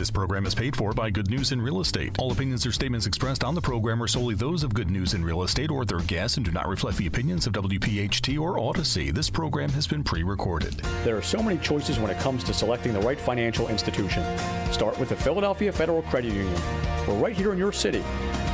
[0.00, 2.16] This program is paid for by Good News in Real Estate.
[2.18, 5.22] All opinions or statements expressed on the program are solely those of Good News in
[5.22, 9.10] Real Estate or their guests and do not reflect the opinions of WPHT or Odyssey.
[9.10, 10.72] This program has been pre recorded.
[11.04, 14.24] There are so many choices when it comes to selecting the right financial institution.
[14.72, 16.62] Start with the Philadelphia Federal Credit Union.
[17.06, 18.02] We're right here in your city.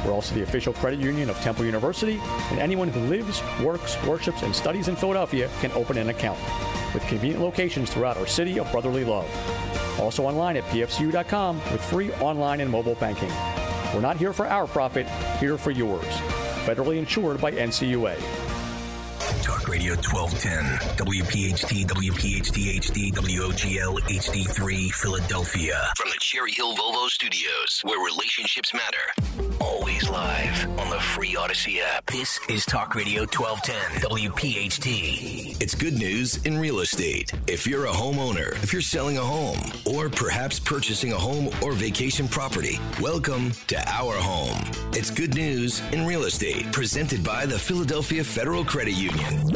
[0.04, 2.18] We're also the official credit union of Temple University,
[2.50, 6.40] and anyone who lives, works, worships, and studies in Philadelphia can open an account
[6.96, 9.28] with convenient locations throughout our city of brotherly love.
[10.00, 13.28] Also online at pfcu.com with free online and mobile banking.
[13.92, 15.06] We're not here for our profit,
[15.38, 16.06] here for yours.
[16.64, 18.45] Federally insured by NCUA.
[19.66, 25.90] Talk Radio 1210, WPHT, WPHT HD, WOGL HD3, Philadelphia.
[25.96, 29.48] From the Cherry Hill Volvo Studios, where relationships matter.
[29.60, 32.06] Always live on the free Odyssey app.
[32.06, 35.60] This is Talk Radio 1210, WPHT.
[35.60, 37.32] It's good news in real estate.
[37.48, 41.72] If you're a homeowner, if you're selling a home, or perhaps purchasing a home or
[41.72, 44.58] vacation property, welcome to Our Home.
[44.92, 49.55] It's good news in real estate, presented by the Philadelphia Federal Credit Union.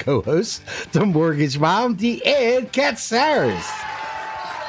[0.00, 3.68] co-host, co-host, the mortgage mom, Deanne Katsaris.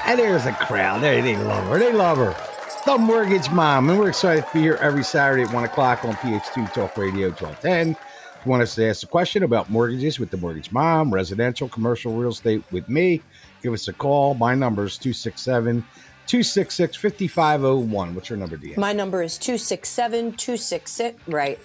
[0.06, 1.02] And there's a crowd.
[1.02, 1.80] They, they love her.
[1.80, 2.36] They love her.
[2.86, 3.90] The mortgage mom.
[3.90, 7.28] And we're excited to be here every Saturday at 1 o'clock on PH2 Talk Radio
[7.30, 7.92] 1210.
[7.92, 11.70] If you want us to ask a question about mortgages with the mortgage mom, residential,
[11.70, 13.22] commercial real estate with me,
[13.62, 14.34] give us a call.
[14.34, 15.86] My number is 267
[16.26, 18.16] 266 5501.
[18.16, 18.78] What's your number, Deanne?
[18.78, 21.22] My number is 267 266.
[21.28, 21.60] Right.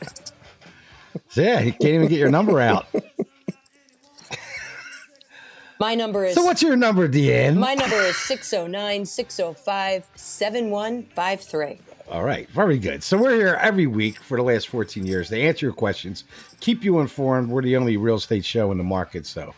[1.35, 2.87] Yeah, you can't even get your number out.
[5.79, 6.35] My number is.
[6.35, 7.57] So what's your number, Deanne?
[7.57, 11.79] My number is 609 605 7153.
[12.09, 13.03] All right, very good.
[13.03, 16.25] So we're here every week for the last 14 years to answer your questions,
[16.61, 17.49] keep you informed.
[17.51, 19.55] We're the only real estate show in the market, so.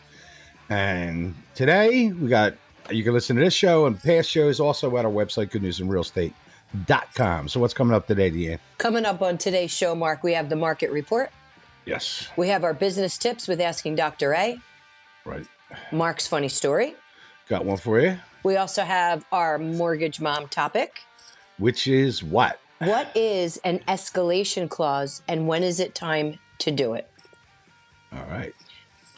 [0.69, 2.55] And today we got
[2.89, 7.47] you can listen to this show and past shows also at our website, goodnewsandrealestate.com.
[7.47, 8.59] So what's coming up today, Deanne?
[8.79, 11.31] Coming up on today's show, Mark, we have the market report.
[11.85, 12.27] Yes.
[12.35, 14.33] We have our business tips with Asking Dr.
[14.33, 14.59] A.
[15.25, 15.45] Right.
[15.91, 16.95] Mark's funny story.
[17.47, 18.19] Got one for you.
[18.43, 21.01] We also have our mortgage mom topic.
[21.57, 22.59] Which is what?
[22.79, 27.09] What is an escalation clause and when is it time to do it?
[28.13, 28.53] All right.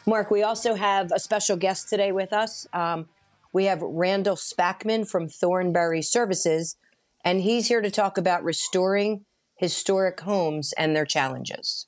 [0.06, 2.66] Mark, we also have a special guest today with us.
[2.72, 3.08] Um,
[3.52, 6.76] we have Randall Spackman from Thornbury Services,
[7.24, 9.24] and he's here to talk about restoring
[9.56, 11.86] historic homes and their challenges.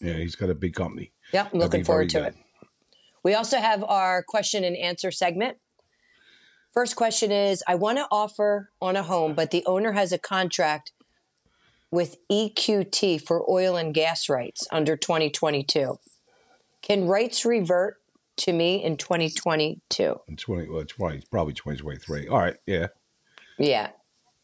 [0.00, 1.12] Yeah, he's got a big company.
[1.32, 2.36] Yep, I'm looking forward to it.
[3.24, 5.58] We also have our question and answer segment.
[6.72, 10.18] First question is I want to offer on a home, but the owner has a
[10.18, 10.92] contract
[11.90, 15.98] with EQT for oil and gas rights under 2022.
[16.80, 17.98] Can rights revert
[18.38, 20.16] to me in 2022?
[20.26, 22.28] In 20, well, 20, probably 2023.
[22.28, 22.56] All right.
[22.66, 22.88] Yeah.
[23.58, 23.90] Yeah.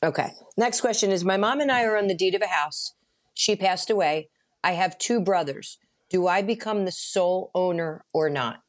[0.03, 0.31] Okay.
[0.57, 2.95] Next question is My mom and I are on the deed of a house.
[3.35, 4.29] She passed away.
[4.63, 5.79] I have two brothers.
[6.11, 8.63] Do I become the sole owner or not?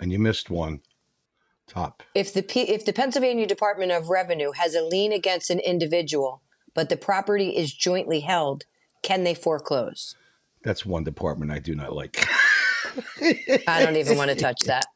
[0.00, 0.80] And you missed one.
[1.68, 2.02] Top.
[2.14, 6.42] If the P- if the Pennsylvania Department of Revenue has a lien against an individual,
[6.74, 8.64] but the property is jointly held,
[9.02, 10.16] can they foreclose?
[10.64, 12.26] That's one department I do not like.
[13.68, 14.86] I don't even want to touch that.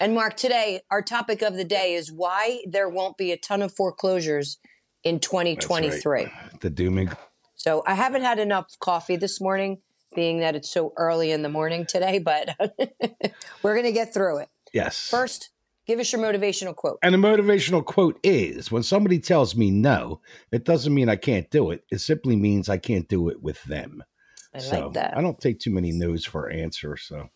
[0.00, 3.60] And Mark, today our topic of the day is why there won't be a ton
[3.60, 4.58] of foreclosures
[5.04, 6.28] in 2023.
[6.60, 7.10] The dooming.
[7.54, 9.78] So I haven't had enough coffee this morning,
[10.14, 12.56] being that it's so early in the morning today, but
[13.62, 14.48] we're going to get through it.
[14.72, 15.08] Yes.
[15.08, 15.50] First,
[15.86, 16.98] give us your motivational quote.
[17.02, 21.50] And the motivational quote is when somebody tells me no, it doesn't mean I can't
[21.50, 21.84] do it.
[21.90, 24.02] It simply means I can't do it with them.
[24.54, 25.16] I So, like that.
[25.16, 27.02] I don't take too many no's for answers.
[27.02, 27.28] So,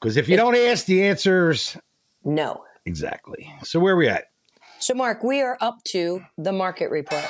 [0.00, 1.76] because if you don't ask the answers,
[2.24, 2.62] No.
[2.86, 3.52] exactly.
[3.64, 4.24] So, where are we at?
[4.78, 7.24] So, Mark, we are up to the market report.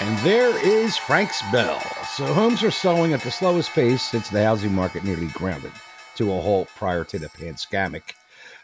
[0.00, 1.78] And there is Frank's Bell.
[2.16, 5.72] So homes are selling at the slowest pace since the housing market nearly grounded
[6.20, 8.14] to a halt prior to the pandemic.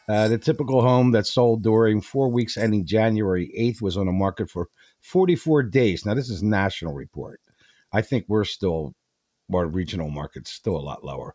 [0.06, 4.12] Uh, the typical home that sold during four weeks ending January 8th was on the
[4.12, 4.68] market for
[5.00, 6.04] 44 days.
[6.04, 7.40] Now, this is national report.
[7.94, 8.94] I think we're still,
[9.52, 11.34] our regional market's still a lot lower.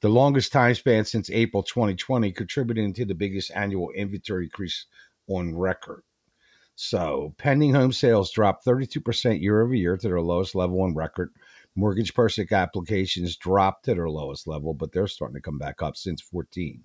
[0.00, 4.86] The longest time span since April 2020, contributing to the biggest annual inventory increase
[5.28, 6.02] on record.
[6.74, 11.30] So, pending home sales dropped 32% year over year to their lowest level on record.
[11.76, 15.96] Mortgage purchase applications dropped to their lowest level, but they're starting to come back up
[15.96, 16.82] since 14.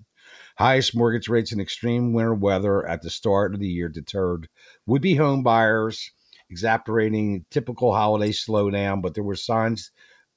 [0.58, 4.48] Highest mortgage rates in extreme winter weather at the start of the year deterred
[4.86, 6.10] would be home buyers,
[6.50, 9.90] exacerbating typical holiday slowdown, but there were signs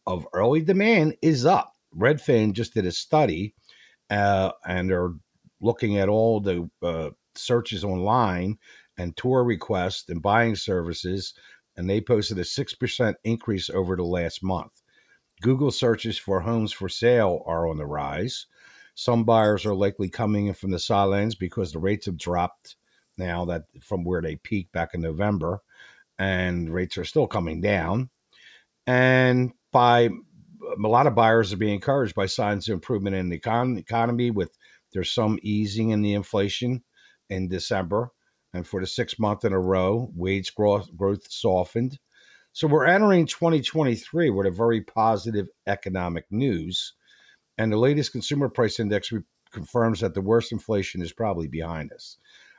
[0.06, 1.75] of early demand is up.
[1.96, 3.54] Redfin just did a study,
[4.10, 5.13] uh, and they're
[5.62, 8.57] looking at all the uh, searches online
[8.98, 11.34] and tour requests and buying services,
[11.79, 14.81] and they posted a 6% increase over the last month.
[15.41, 18.47] Google searches for homes for sale are on the rise.
[18.95, 22.75] Some buyers are likely coming in from the sidelines because the rates have dropped
[23.17, 25.61] now that from where they peaked back in November,
[26.17, 28.09] and rates are still coming down.
[28.85, 30.09] And by
[30.83, 34.31] a lot of buyers are being encouraged by signs of improvement in the econ- economy
[34.31, 34.51] with
[34.91, 36.83] there's some easing in the inflation
[37.29, 38.11] in December
[38.54, 42.00] and for the sixth month in a row, wage growth, growth softened.
[42.51, 46.94] So we're entering 2023 with a very positive economic news.
[47.57, 49.13] And the latest consumer price index
[49.51, 52.18] confirms that the worst inflation is probably behind us.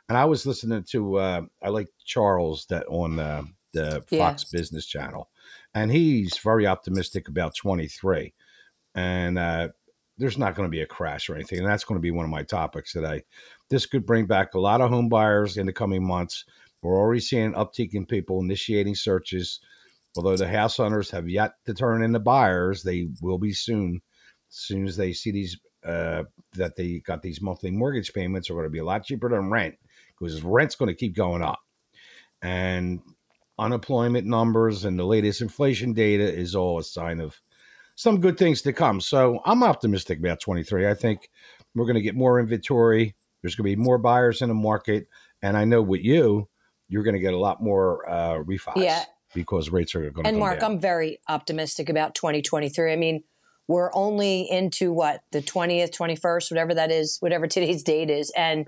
[0.09, 3.43] And I was listening to, uh, I like Charles that on uh,
[3.73, 4.59] the Fox yeah.
[4.59, 5.29] Business Channel,
[5.75, 8.35] and he's very optimistic about 23.
[8.95, 9.69] And uh,
[10.19, 11.61] there's not going to be a crash or anything.
[11.61, 13.23] And that's going to be one of my topics today.
[13.71, 16.45] This could bring back a lot of home buyers in the coming months.
[16.83, 19.61] We're already seeing an uptick in people initiating searches.
[20.17, 24.03] Although the house owners have yet to turn into buyers, they will be soon.
[24.51, 26.25] As soon as they see these, uh,
[26.55, 29.51] that they got these monthly mortgage payments are going to be a lot cheaper than
[29.51, 29.77] rent
[30.19, 31.61] because rent's going to keep going up.
[32.43, 33.01] And
[33.59, 37.41] unemployment numbers and the latest inflation data is all a sign of
[37.95, 39.01] some good things to come.
[39.01, 40.89] So I'm optimistic about 23.
[40.89, 41.31] I think
[41.75, 43.15] we're going to get more inventory.
[43.43, 45.09] There's going to be more buyers in the market,
[45.43, 46.49] and I know with you,
[46.89, 48.77] you're going to get a lot more uh, refis.
[48.77, 49.05] Yeah.
[49.33, 50.29] Because rates are going to.
[50.29, 50.73] And Mark, down.
[50.73, 52.93] I'm very optimistic about 2023.
[52.93, 53.23] I mean,
[53.69, 58.67] we're only into what the 20th, 21st, whatever that is, whatever today's date is, and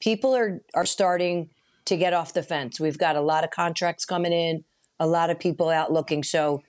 [0.00, 1.50] people are are starting
[1.84, 2.80] to get off the fence.
[2.80, 4.64] We've got a lot of contracts coming in,
[4.98, 6.22] a lot of people out looking.
[6.22, 6.62] So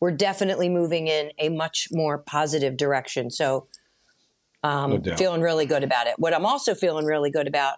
[0.00, 3.30] we're definitely moving in a much more positive direction.
[3.30, 3.68] So,
[4.62, 6.14] um, no feeling really good about it.
[6.18, 7.76] What I'm also feeling really good about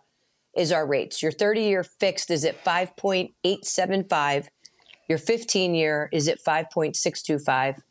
[0.56, 1.22] is our rates.
[1.22, 4.48] Your 30 year fixed is at 5.875.
[5.08, 7.82] Your 15 year is at 5.625.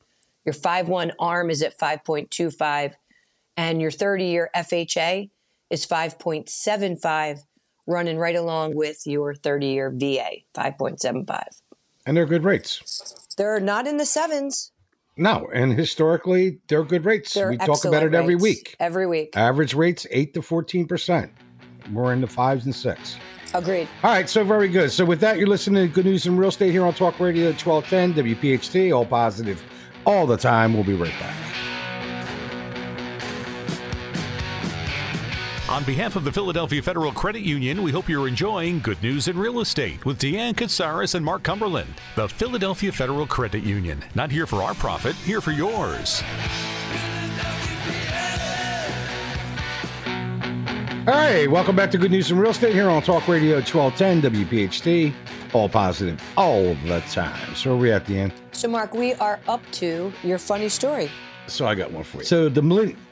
[0.45, 2.93] Your 5 1 ARM is at 5.25.
[3.55, 5.29] And your 30 year FHA
[5.69, 7.39] is 5.75,
[7.87, 11.43] running right along with your 30 year VA, 5.75.
[12.05, 13.27] And they're good rates.
[13.37, 14.72] They're not in the sevens.
[15.15, 17.33] No, and historically, they're good rates.
[17.33, 18.75] They're we talk about it every week.
[18.79, 19.37] Every week.
[19.37, 21.29] Average rates, 8 to 14%.
[21.91, 23.17] We're in the fives and six.
[23.53, 23.87] Agreed.
[24.03, 24.91] All right, so very good.
[24.91, 27.51] So with that, you're listening to Good News in Real Estate here on Talk Radio
[27.51, 29.61] 1210 WPHT, all positive
[30.05, 30.73] all the time.
[30.73, 31.35] We'll be right back.
[35.73, 39.35] On behalf of the Philadelphia Federal Credit Union, we hope you're enjoying Good News in
[39.35, 41.91] Real Estate with Deanne Katsaris and Mark Cumberland.
[42.15, 44.05] The Philadelphia Federal Credit Union.
[44.13, 46.21] Not here for our profit, here for yours.
[51.07, 55.11] Hey, welcome back to Good News in Real Estate here on Talk Radio 1210 WPHT.
[55.53, 57.55] All positive all the time.
[57.55, 58.31] So, where are we at Deanne?
[58.51, 61.09] So, Mark, we are up to your funny story.
[61.47, 62.25] So, I got one for you.
[62.25, 62.61] So, the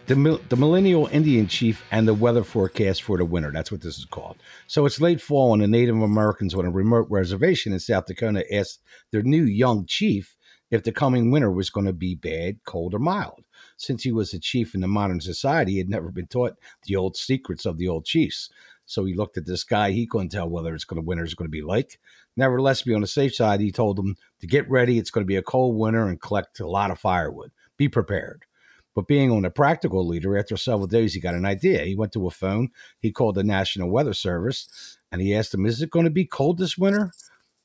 [0.08, 3.51] the, the millennial Indian chief and the weather forecast for the winter.
[3.51, 4.38] That's what this is called.
[4.67, 8.43] So it's late fall, and the Native Americans on a remote reservation in South Dakota
[8.53, 8.81] asked
[9.12, 10.36] their new young chief
[10.70, 13.43] if the coming winter was going to be bad, cold, or mild.
[13.77, 16.96] Since he was a chief in the modern society, he had never been taught the
[16.96, 18.50] old secrets of the old chiefs.
[18.86, 19.91] So he looked at this guy.
[19.91, 22.00] He couldn't tell whether it's going to winter is going to be like.
[22.36, 24.98] Nevertheless, be on the safe side, he told them to get ready.
[24.98, 27.51] It's going to be a cold winter and collect a lot of firewood.
[27.77, 28.46] Be prepared.
[28.93, 31.83] But being on a practical leader, after several days, he got an idea.
[31.83, 32.69] He went to a phone,
[33.00, 36.25] he called the National Weather Service, and he asked them, Is it going to be
[36.25, 37.12] cold this winter?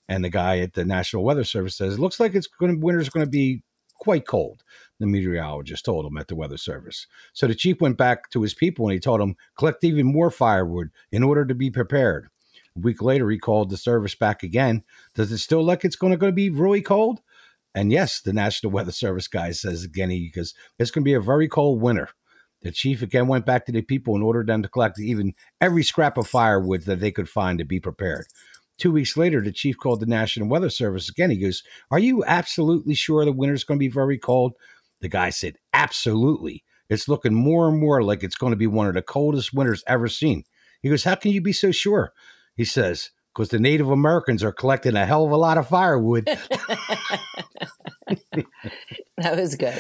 [0.09, 2.85] And the guy at the National Weather Service says, It looks like it's going to,
[2.85, 3.63] winter's going to be
[3.97, 4.63] quite cold.
[5.01, 7.07] The meteorologist told him at the Weather Service.
[7.33, 10.31] So the chief went back to his people and he told them, Collect even more
[10.31, 12.29] firewood in order to be prepared.
[12.77, 14.85] A week later, he called the service back again.
[15.15, 17.21] Does it still look it's going to be really cold?
[17.77, 21.21] And yes, the National Weather Service guy says again, because it's going to be a
[21.21, 22.09] very cold winter.
[22.63, 25.83] The chief again went back to the people and ordered them to collect even every
[25.83, 28.25] scrap of firewood that they could find to be prepared.
[28.79, 31.31] Two weeks later, the chief called the National Weather Service again.
[31.31, 34.55] He goes, Are you absolutely sure the winter's going to be very cold?
[35.03, 36.65] The guy said, Absolutely.
[36.89, 39.85] It's looking more and more like it's going to be one of the coldest winters
[39.87, 40.45] ever seen.
[40.81, 42.13] He goes, How can you be so sure?
[42.55, 46.29] He says, because the Native Americans are collecting a hell of a lot of firewood.
[49.19, 49.75] That was good.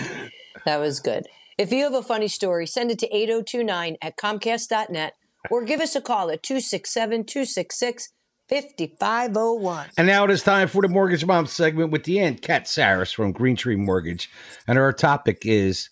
[0.64, 1.26] That was good.
[1.58, 5.12] If you have a funny story, send it to 8029 at comcast.net
[5.50, 8.08] or give us a call at 267 266
[8.48, 9.88] 5501.
[9.98, 13.32] and now it is time for the Mortgage Mom segment with the end, Katsaris from
[13.32, 14.30] Green Tree Mortgage.
[14.66, 15.90] And our topic is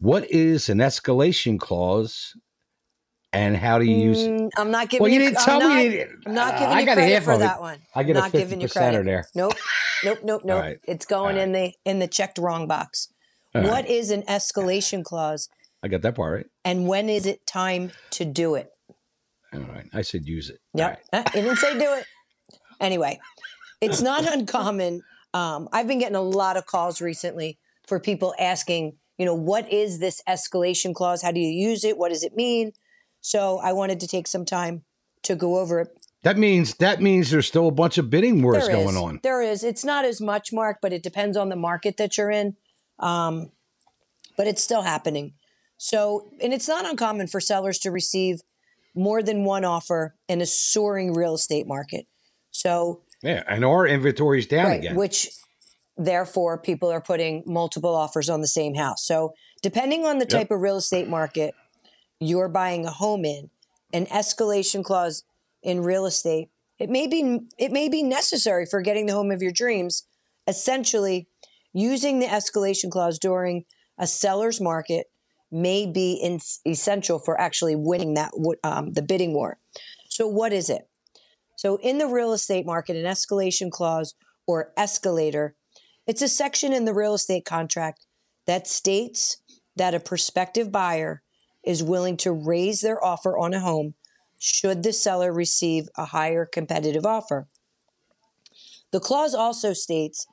[0.00, 2.34] what is an escalation clause
[3.32, 4.30] and how do you use it?
[4.30, 5.84] Mm, I'm not giving Well, you you, didn't I'm tell not, me.
[5.84, 7.38] you didn't- I'm not Uh, giving I you got a credit half for it.
[7.38, 7.78] that one.
[7.94, 9.26] I get a not giving you 50% there.
[9.34, 9.54] Nope.
[10.04, 10.60] Nope, nope, nope.
[10.60, 10.78] right.
[10.88, 13.08] It's going All in the in the checked wrong box.
[13.54, 13.86] All What right.
[13.88, 15.48] is an escalation clause
[15.82, 16.46] I got that part right.
[16.64, 18.68] and when is it time to do it?
[19.52, 19.88] All right.
[19.92, 20.58] I said use it.
[20.74, 20.88] Yep.
[21.12, 21.26] right.
[21.26, 22.06] Uh, It didn't say do it.
[22.80, 23.18] Anyway,
[23.80, 25.02] it's not uncommon.
[25.34, 29.70] Um, I've been getting a lot of calls recently for people asking, you know, what
[29.72, 31.22] is this escalation clause?
[31.22, 31.96] How do you use it?
[31.98, 32.72] What does it mean?
[33.20, 34.84] So I wanted to take some time
[35.22, 35.88] to go over it.
[36.22, 38.84] That means that means there's still a bunch of bidding wars There is.
[38.84, 39.20] going on.
[39.22, 39.64] There is.
[39.64, 42.56] It's not as much, Mark, but it depends on the market that you're in.
[42.98, 43.50] Um,
[44.36, 45.34] but it's still happening.
[45.78, 48.40] So, and it's not uncommon for sellers to receive
[48.94, 52.06] more than one offer in a soaring real estate market.
[52.50, 54.96] So, Yeah, and our inventory's down right, again.
[54.96, 55.30] which
[55.96, 59.06] therefore people are putting multiple offers on the same house.
[59.06, 61.54] So, depending on the type of real estate market
[62.20, 63.50] you're buying a home in,
[63.92, 65.24] an escalation clause
[65.62, 69.42] in real estate, it may be it may be necessary for getting the home of
[69.42, 70.06] your dreams.
[70.46, 71.28] Essentially,
[71.72, 73.64] using the escalation clause during
[73.98, 75.08] a seller's market
[75.52, 78.32] may be in, essential for actually winning that
[78.64, 79.58] um, the bidding war.
[80.08, 80.88] So, what is it?
[81.56, 84.14] So, in the real estate market, an escalation clause
[84.46, 85.54] or escalator,
[86.06, 88.06] it's a section in the real estate contract
[88.46, 89.36] that states
[89.76, 91.22] that a prospective buyer
[91.64, 93.94] is willing to raise their offer on a home
[94.38, 97.46] should the seller receive a higher competitive offer.
[98.90, 100.26] The clause also states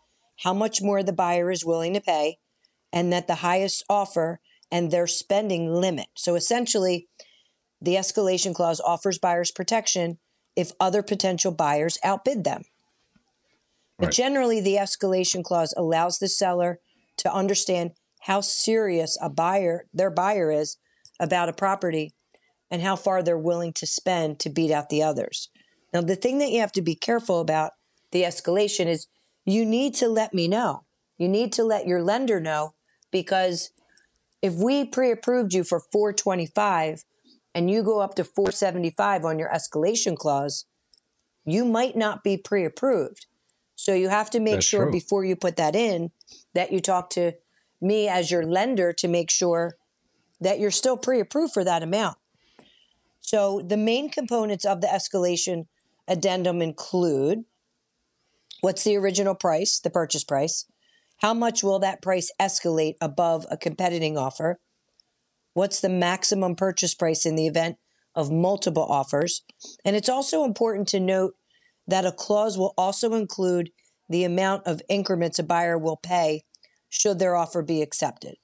[0.44, 2.38] how much more the buyer is willing to pay
[2.94, 4.40] and that the highest offer
[4.72, 6.08] and their spending limit.
[6.16, 7.08] So essentially,
[7.82, 10.18] the escalation clause offers buyers protection
[10.56, 12.64] if other potential buyers outbid them.
[14.00, 16.80] But generally, the escalation clause allows the seller
[17.18, 17.92] to understand
[18.22, 20.78] how serious a buyer, their buyer is
[21.20, 22.14] about a property
[22.70, 25.50] and how far they're willing to spend to beat out the others.
[25.94, 27.72] Now, the thing that you have to be careful about
[28.12, 29.08] the escalation is
[29.46, 30.84] you need to let me know.
[31.18, 32.74] You need to let your lender know
[33.12, 33.72] because
[34.42, 37.04] if we pre-approved you for 425
[37.56, 40.66] and you go up to 475 on your escalation clause,
[41.46, 43.26] you might not be pre-approved.
[43.76, 44.92] So you have to make That's sure true.
[44.92, 46.12] before you put that in
[46.54, 47.34] that you talk to
[47.80, 49.78] me as your lender to make sure
[50.40, 52.18] that you're still pre-approved for that amount.
[53.22, 55.66] So the main components of the escalation
[56.08, 57.44] addendum include
[58.62, 60.66] what's the original price, the purchase price?
[61.18, 64.60] How much will that price escalate above a competing offer?
[65.54, 67.78] What's the maximum purchase price in the event
[68.14, 69.44] of multiple offers?
[69.84, 71.34] And it's also important to note
[71.88, 73.72] that a clause will also include
[74.08, 76.44] the amount of increments a buyer will pay
[76.90, 78.36] should their offer be accepted.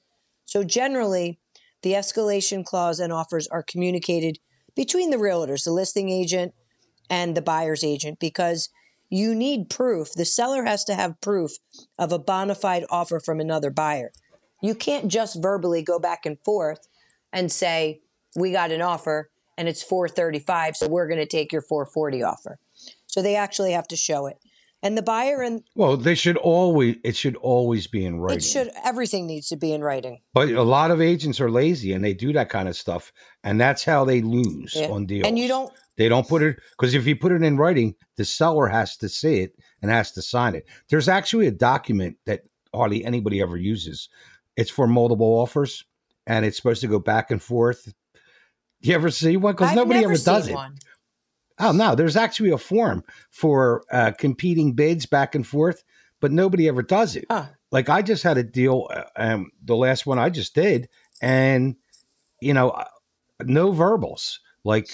[0.46, 1.40] So generally,
[1.84, 4.40] the escalation clause and offers are communicated
[4.76, 6.54] between the realtors, the listing agent,
[7.10, 8.70] and the buyer's agent because
[9.10, 10.14] you need proof.
[10.14, 11.52] The seller has to have proof
[12.00, 14.12] of a bona fide offer from another buyer.
[14.62, 16.88] You can't just verbally go back and forth
[17.32, 18.02] and say,
[18.36, 22.58] "We got an offer and it's 435, so we're going to take your 440 offer."
[23.06, 24.38] So they actually have to show it.
[24.84, 28.38] And the buyer and well, they should always it should always be in writing.
[28.40, 30.20] it should everything needs to be in writing.
[30.34, 33.12] But a lot of agents are lazy and they do that kind of stuff,
[33.46, 34.90] and that's how they lose Yeah.
[34.90, 35.26] on deals.
[35.28, 38.26] And you don't They don't put it because if you put it in writing, the
[38.26, 40.66] seller has to see it and has to sign it.
[40.90, 42.42] There's actually a document that
[42.76, 44.10] hardly anybody ever uses.
[44.58, 45.86] It's for multiple offers,
[46.28, 47.94] and it's supposed to go back and forth.
[48.82, 49.54] You ever see one?
[49.54, 50.54] Because nobody ever does it.
[50.56, 50.76] one.
[51.60, 55.84] Oh no, there's actually a form for uh, competing bids back and forth,
[56.20, 57.26] but nobody ever does it.
[57.30, 57.46] Huh.
[57.72, 60.90] Like I just had a deal, uh, um, the last one I just did,
[61.22, 61.76] and
[62.42, 62.86] you know, uh,
[63.46, 64.40] no verbals.
[64.64, 64.90] Like,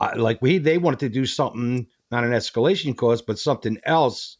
[0.00, 4.36] I like we they wanted to do something, not an escalation clause, but something else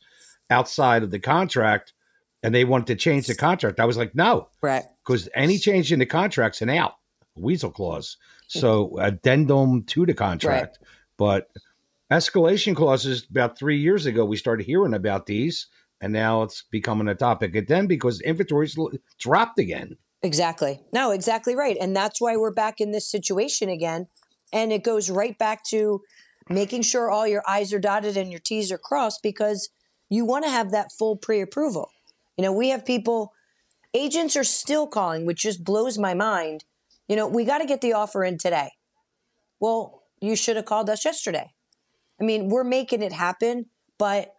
[0.50, 1.93] outside of the contract,
[2.43, 3.79] and they wanted to change the contract.
[3.81, 4.85] I was like, no, Right.
[5.05, 6.95] because any change in the contract's an out,
[7.37, 8.17] weasel clause.
[8.49, 10.81] So addendum to the contract.
[11.21, 11.50] But
[12.11, 15.67] escalation clauses about three years ago, we started hearing about these,
[16.00, 18.75] and now it's becoming a topic again because inventories
[19.19, 19.99] dropped again.
[20.23, 20.81] Exactly.
[20.95, 21.77] No, exactly right.
[21.79, 24.07] And that's why we're back in this situation again.
[24.50, 26.00] And it goes right back to
[26.49, 29.69] making sure all your I's are dotted and your T's are crossed because
[30.09, 31.91] you want to have that full pre approval.
[32.39, 33.35] You know, we have people,
[33.93, 36.65] agents are still calling, which just blows my mind.
[37.09, 38.71] You know, we got to get the offer in today.
[39.61, 41.53] Well, you should have called us yesterday.
[42.21, 43.67] I mean, we're making it happen,
[43.99, 44.35] but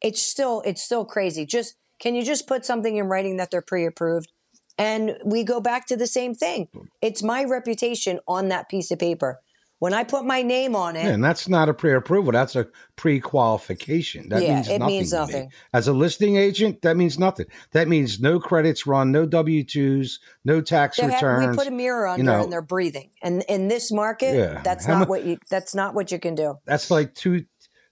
[0.00, 1.44] it's still it's still crazy.
[1.44, 4.32] Just can you just put something in writing that they're pre-approved?
[4.78, 6.68] And we go back to the same thing.
[7.02, 9.40] It's my reputation on that piece of paper.
[9.80, 12.32] When I put my name on it, Yeah, and that's not a pre-approval.
[12.32, 14.28] That's a pre-qualification.
[14.28, 14.94] That Yeah, means it nothing.
[14.96, 15.20] means to me.
[15.20, 15.52] nothing.
[15.72, 17.46] As a listing agent, that means nothing.
[17.72, 21.56] That means no credits run, no W twos, no tax they have, returns.
[21.56, 23.10] we put a mirror under know- and they're breathing.
[23.22, 24.60] And in this market, Yeah.
[24.62, 26.58] that's How not mu- what you that's not what you can do.
[26.66, 27.44] That's like two.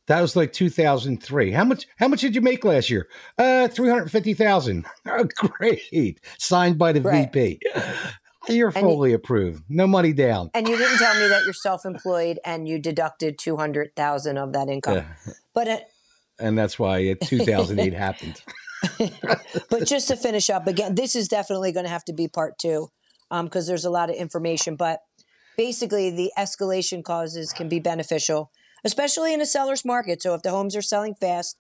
[0.09, 1.51] That was like 2003.
[1.53, 1.87] How much?
[1.99, 3.09] How much did you make last year?
[3.39, 4.87] Uh, 350,000.
[5.07, 6.21] Oh, great.
[6.39, 7.31] Signed by the Right.
[7.33, 7.61] VP.
[8.49, 9.65] You're And you- fully approved.
[9.69, 10.51] No money down.
[10.55, 14.97] And you didn't tell me that you're self-employed and you deducted 200,000 of that income.
[14.97, 15.33] Yeah.
[15.55, 15.79] But uh,
[16.39, 18.43] And that's why uh, 2008 happened.
[19.71, 22.59] but just to finish up again, this is definitely going to have to be part
[22.59, 22.91] two
[23.31, 24.77] because there's a lot of information.
[24.77, 25.01] But
[25.57, 28.51] basically, the escalation clauses can be beneficial,
[28.85, 30.23] especially in a seller's market.
[30.23, 31.59] So if the homes are selling fast,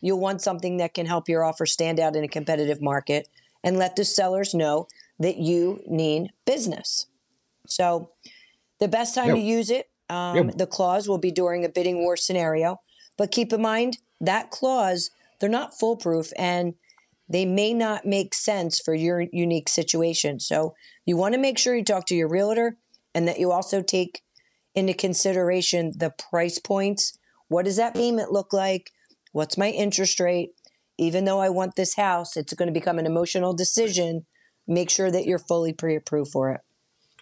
[0.00, 3.28] you'll want something that can help your offer stand out in a competitive market
[3.64, 4.86] and let the sellers know
[5.18, 7.06] that you need business.
[7.66, 8.10] So
[8.78, 9.34] the best time Yeah.
[9.34, 10.50] to use it, um, Yeah.
[10.54, 12.80] the clause will be during a bidding war scenario.
[13.16, 16.74] But keep in mind that clause, they're not foolproof and
[17.28, 20.40] they may not make sense for your unique situation.
[20.40, 22.78] So you want to make sure you talk to your realtor
[23.14, 24.22] and that you also take
[24.74, 27.18] into consideration the price points.
[27.48, 28.92] What does that payment look like?
[29.32, 30.50] What's my interest rate?
[30.96, 34.26] Even though I want this house, it's going to become an emotional decision.
[34.68, 36.60] Make sure that you're fully pre approved for it.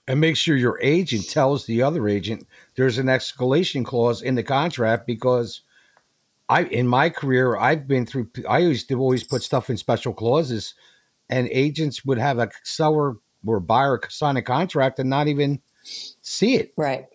[0.08, 4.42] and make sure your agent tells the other agent there's an escalation clause in the
[4.42, 5.62] contract because
[6.48, 10.12] I in my career I've been through I used to always put stuff in special
[10.12, 10.74] clauses
[11.30, 15.60] and agents would have a seller or buyer sign a contract and not even
[16.20, 16.72] see it.
[16.76, 17.06] Right.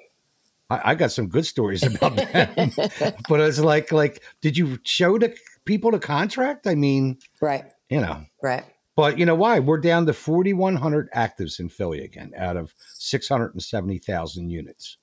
[0.70, 3.16] I, I got some good stories about that.
[3.30, 6.68] but it's like like did you show the people the contract?
[6.68, 7.66] I mean, Right.
[7.90, 8.26] you know.
[8.42, 8.64] Right.
[8.96, 9.60] But you know why?
[9.60, 14.98] We're down to 4,100 actives in Philly again, out of 670,000 units.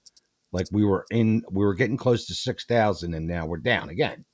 [0.52, 4.24] Like we were in, we were getting close to 6,000, and now we're down again.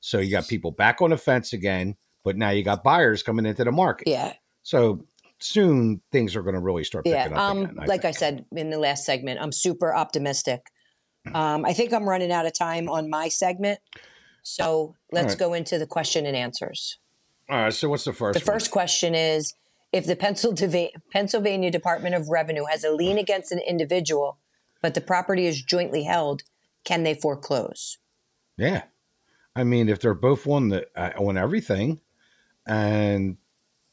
[0.00, 3.46] So you got people back on the fence again, but now you got buyers coming
[3.46, 4.08] into the market.
[4.08, 4.34] Yeah.
[4.62, 5.06] So
[5.40, 7.36] soon things are going to really start picking Yeah.
[7.36, 7.86] up Um, again.
[7.86, 10.62] like I said in the last segment, I'm super optimistic.
[11.32, 13.80] Um, I think I'm running out of time on my segment.
[14.42, 15.38] So let's right.
[15.38, 16.98] go into the question and answers.
[17.48, 17.72] All right.
[17.72, 18.38] So what's the first?
[18.38, 19.54] The first question is
[19.92, 24.38] if the Pennsylvania, Pennsylvania Department of Revenue has a lien against an individual,
[24.82, 26.42] but the property is jointly held,
[26.84, 27.98] can they foreclose?
[28.56, 28.82] Yeah.
[29.56, 32.00] I mean, if they're both on the uh, on everything,
[32.66, 33.36] and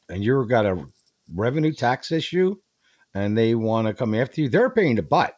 [0.08, 0.84] and you've got a
[1.32, 2.56] revenue tax issue,
[3.14, 5.36] and they want to come after you, they're paying the butt.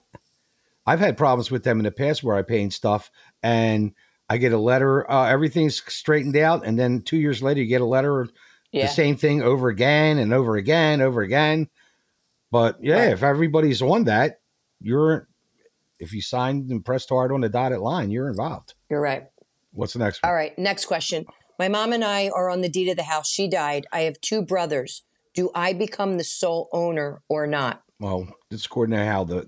[0.86, 3.10] I've had problems with them in the past where I paying stuff
[3.42, 3.92] and
[4.28, 7.80] I get a letter, uh, everything's straightened out, and then two years later you get
[7.82, 8.28] a letter,
[8.72, 8.86] Yeah.
[8.86, 11.68] the same thing over again and over again, over again.
[12.50, 13.12] But yeah, Right.
[13.12, 14.40] if everybody's on that,
[14.80, 15.28] you're
[16.00, 18.74] if you signed and pressed hard on the dotted line, you're involved.
[18.90, 19.26] You're right.
[19.72, 20.28] What's the next one?
[20.28, 20.58] All right.
[20.58, 21.24] Next question.
[21.58, 23.28] My mom and I are on the deed of the house.
[23.30, 23.86] She died.
[23.92, 25.02] I have two brothers.
[25.34, 27.82] Do I become the sole owner or not?
[28.00, 29.46] Well, it's according to how the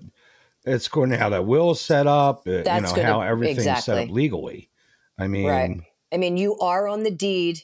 [0.67, 2.47] it's according to how that will set up.
[2.47, 4.69] uh, you know gonna- how everything's set up legally.
[5.17, 5.71] I mean, Right.
[6.13, 7.61] I mean, you are on the deed,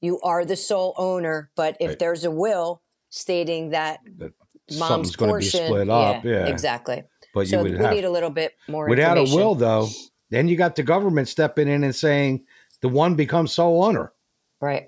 [0.00, 1.98] you are the sole owner, but if Right.
[1.98, 4.32] there's a will stating that that
[4.78, 6.24] mom's going to be split up.
[6.24, 7.02] Yeah, exactly.
[7.34, 9.88] But so you we would have need a little bit more without a will, though.
[10.30, 12.44] Then you got the government stepping in and saying
[12.80, 14.12] the one becomes sole owner.
[14.60, 14.86] right?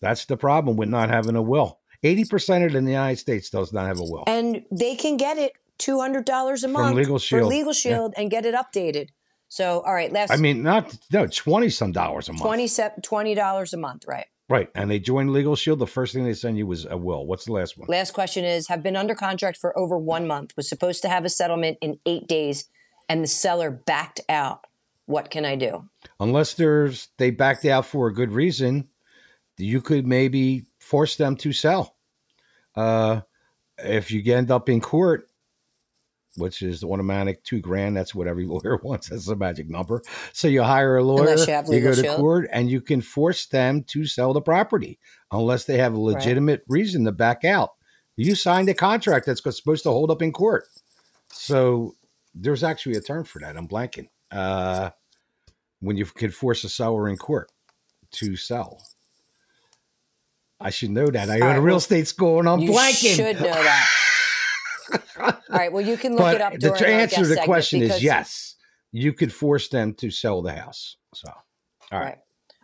[0.00, 1.78] That's the problem with not having a will.
[2.02, 4.24] Eighty percent of it in the United States does not have a will.
[4.26, 7.48] And they can get it two hundred dollars a From month Legal for Shield.
[7.48, 7.72] Legal Yeah.
[7.72, 9.08] Shield and get it updated.
[9.48, 13.02] So, all right, last I mean, not no twenty some dollars a month.
[13.02, 14.26] 20 dollars a month, right?
[14.48, 14.70] right?
[14.74, 15.78] And they joined Legal Shield.
[15.78, 17.26] The first thing they send you was a will.
[17.26, 17.86] What's the last one?
[17.88, 20.56] Last question is: Have been under contract for over one month.
[20.56, 22.68] Was supposed to have a settlement in eight days,
[23.08, 24.66] and the seller backed out.
[25.06, 25.88] What can I do?
[26.20, 28.88] Unless there's they backed out for a good reason,
[29.58, 31.96] you could maybe force them to sell.
[32.74, 33.20] Uh,
[33.78, 35.28] if you end up in court,
[36.36, 39.08] which is the automatic two grand, that's what every lawyer wants.
[39.08, 40.02] That's the magic number.
[40.32, 43.82] So you hire a lawyer, Unless you go to court, and you can force them
[43.88, 44.98] to sell the property
[45.30, 47.70] unless they have a legitimate reason to back out.
[48.16, 50.64] You signed a contract that's supposed to hold up in court.
[51.32, 51.94] So
[52.34, 53.56] there's actually a term for that.
[53.56, 54.08] I'm blanking.
[54.30, 54.90] uh,
[55.80, 57.50] when you can force a seller in court
[58.12, 58.80] to sell.
[60.60, 61.28] I should know that.
[61.28, 63.16] I go to real estate school and I'm you blanking.
[63.16, 63.88] should know that.
[65.20, 65.72] All right.
[65.72, 66.52] Well, you can look but it up.
[66.54, 68.56] the to answer the question is yes.
[68.92, 70.96] You could force them to sell the house.
[71.14, 72.04] So, all right.
[72.04, 72.18] Right.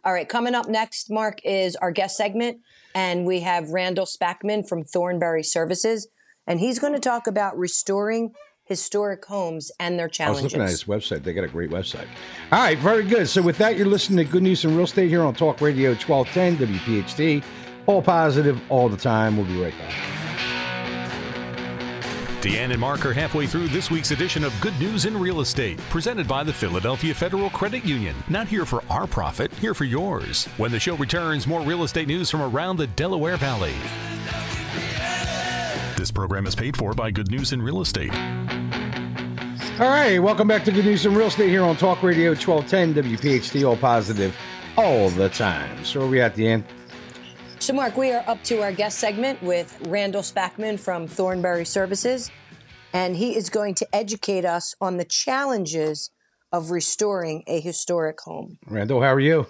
[0.05, 0.29] All right.
[0.29, 2.59] Coming up next, Mark, is our guest segment.
[2.95, 6.09] And we have Randall Spackman from Thornbury Services.
[6.47, 8.33] And he's going to talk about restoring
[8.65, 10.43] historic homes and their challenges.
[10.43, 11.25] I was looking at his website.
[11.25, 12.07] They got a great website.
[12.53, 13.29] All right, very good.
[13.29, 15.91] So with that, you're listening to Good News in Real Estate here on Talk Radio
[15.95, 17.43] 1210 WPHT.
[17.87, 19.37] All positive, all the time.
[19.37, 20.18] We'll be right back.
[22.49, 25.77] Deanne and Mark are halfway through this week's edition of Good News in Real Estate,
[25.91, 28.17] presented by the Philadelphia Federal Credit Union.
[28.27, 30.47] Not here for our profit, here for yours.
[30.57, 33.75] When the show returns, more real estate news from around the Delaware Valley.
[35.99, 38.15] This program is paid for by Good News in Real Estate.
[39.79, 42.95] All right, welcome back to Good News in Real Estate here on Talk Radio 1210
[42.95, 43.69] WPHT.
[43.69, 44.35] All positive,
[44.79, 45.85] all the time.
[45.85, 46.65] So where we at Deanne?
[47.69, 52.31] So, Mark, we are up to our guest segment with Randall Spackman from Thornbury Services,
[52.95, 56.11] and he is going to educate us on the challenges
[56.51, 58.57] of restoring a historic home.
[58.67, 59.49] Randall, how are you?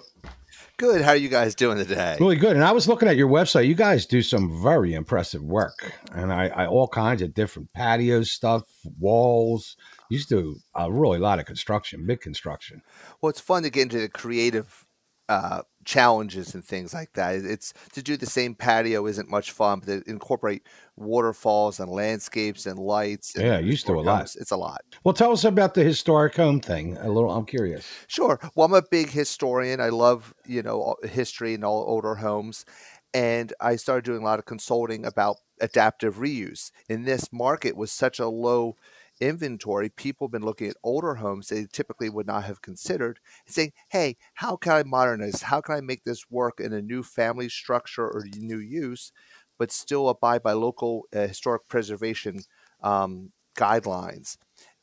[0.75, 1.01] Good.
[1.01, 2.17] How are you guys doing today?
[2.19, 2.57] Really good.
[2.57, 3.67] And I was looking at your website.
[3.67, 8.23] You guys do some very impressive work, and I, I all kinds of different patio
[8.23, 8.63] stuff,
[8.99, 9.77] walls.
[10.09, 12.81] You used to do a really lot of construction, big construction.
[13.21, 14.85] Well, it's fun to get into the creative
[15.29, 17.35] uh, challenges and things like that.
[17.35, 20.63] It's to do the same patio isn't much fun, but to incorporate
[20.95, 23.35] waterfalls and landscapes and lights.
[23.35, 24.35] And Yeah, used to a lot.
[24.39, 24.81] It's a lot.
[25.03, 26.97] Well, tell us about the historic home thing.
[26.97, 27.31] A little.
[27.31, 27.87] I'm curious.
[28.07, 28.39] Sure.
[28.55, 29.79] Well, I'm a big historian.
[29.79, 32.65] I love, you know, history and all older homes.
[33.13, 36.71] And I started doing a lot of consulting about adaptive reuse.
[36.87, 38.75] In this market was such a low
[39.19, 43.53] inventory, people have been looking at older homes they typically would not have considered and
[43.53, 45.41] saying, hey, how can I modernize?
[45.43, 49.11] How can I make this work in a new family structure or new use,
[49.57, 52.41] but still abide by local uh, historic preservation
[52.81, 54.37] um, guidelines?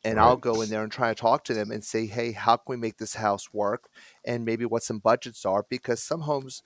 [0.04, 2.56] and I'll go in there and try to talk to them and say, hey, how
[2.56, 3.88] can we make this house work?
[4.24, 6.62] And maybe what some budgets are, because some homes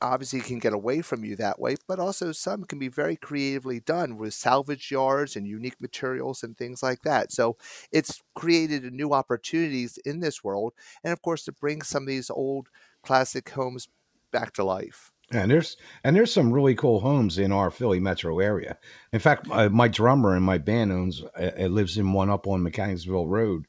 [0.00, 3.80] obviously can get away from you that way, but also some can be very creatively
[3.80, 7.32] done with salvage yards and unique materials and things like that.
[7.32, 7.56] So
[7.90, 10.72] it's created new opportunities in this world.
[11.02, 12.68] And of course, to bring some of these old
[13.02, 13.88] classic homes
[14.32, 15.10] back to life.
[15.30, 18.78] And there's and there's some really cool homes in our Philly metro area.
[19.12, 22.46] In fact, uh, my drummer in my band owns uh, uh, lives in one up
[22.46, 23.66] on Mechanicsville Road.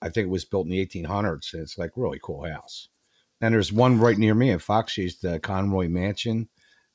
[0.00, 1.52] I think it was built in the 1800s.
[1.52, 2.88] and It's like really cool house.
[3.40, 6.48] And there's one right near me at Fox Street, the Conroy Mansion.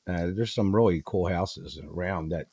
[0.06, 2.48] Uh, there's some really cool houses around that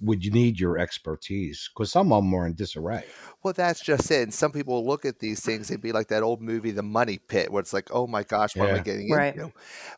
[0.00, 3.04] would you need your expertise because some of them are in disarray.
[3.42, 4.22] Well, that's just it.
[4.22, 7.18] And some people look at these things they'd be like that old movie, The Money
[7.18, 9.34] Pit, where it's like, oh my gosh, what am I getting Right.
[9.34, 9.52] into?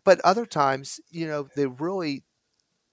[0.05, 2.25] But other times, you know, they really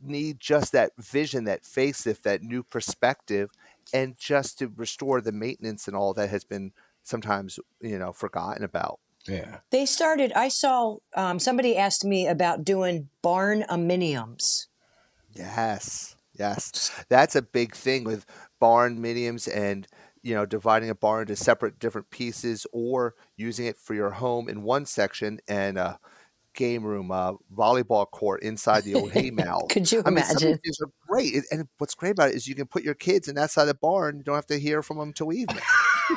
[0.02, 3.50] need just that vision, that facelift, that new perspective,
[3.94, 6.72] and just to restore the maintenance and all that has been
[7.04, 9.00] sometimes, you know, forgotten about.
[9.28, 9.60] Yeah.
[9.72, 14.68] They started, I saw um, somebody asked me about doing barndominiums.
[15.34, 18.26] Yes, yes, that's a big thing with
[18.62, 19.88] barndominiums and
[20.22, 24.48] you know dividing a barn into separate different pieces or using it for your home
[24.48, 26.00] in one section and a
[26.54, 29.68] game room, a volleyball court inside the old hay mow.
[29.70, 30.52] Could you I mean, some of imagine?
[30.52, 33.28] these things are great, and what's great about it is you can put your kids
[33.28, 34.18] in that side of the barn.
[34.18, 35.64] You don't have to hear from them till evening.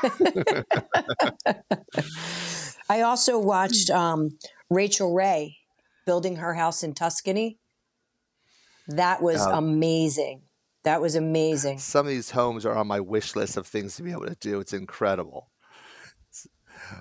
[2.89, 4.31] I also watched um,
[4.71, 5.57] Rachael Ray
[6.05, 7.59] building her house in Tuscany.
[8.89, 9.57] That was Oh.
[9.57, 10.43] amazing.
[10.85, 11.79] That was amazing.
[11.79, 14.37] Some of these homes are on my wish list of things to be able to
[14.37, 14.61] do.
[14.61, 15.51] It's incredible.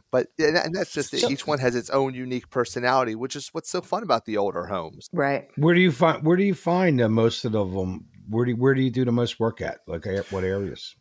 [0.09, 1.29] But and and that's just it.
[1.29, 4.65] Each one has its own unique personality, which is what's so fun about the older
[4.65, 5.09] homes.
[5.13, 5.49] Right.
[5.57, 8.07] Where do you find where do you find uh, most of them?
[8.27, 9.79] Where do you, where do you do the most work at?
[9.85, 10.95] Like what areas?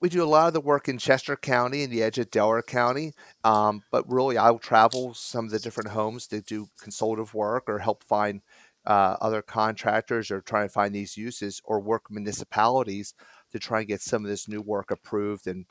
[0.00, 2.62] We do a lot of the work in Chester County and the edge of Delaware
[2.62, 3.12] County,
[3.44, 7.78] um, but really I'll travel some of the different homes to do consultative work or
[7.78, 8.42] help find
[8.86, 13.14] uh, other contractors or try and find these uses or work with municipalities
[13.52, 15.66] to try and get some of this new work approved and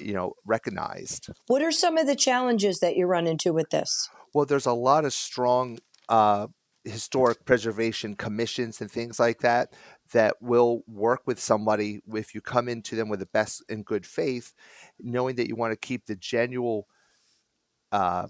[0.00, 1.28] you know recognized.
[1.46, 4.08] What are some of the challenges that you run into with this?
[4.34, 5.78] Well, there's a lot of strong
[6.08, 6.48] uh,
[6.84, 9.72] historic preservation commissions and things like that
[10.12, 14.06] that will work with somebody if you come into them with the best and good
[14.06, 14.54] faith,
[14.98, 16.82] knowing that you want to keep the genuine
[17.92, 18.28] uh,